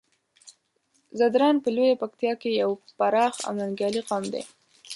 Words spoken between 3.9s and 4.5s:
قوم دی.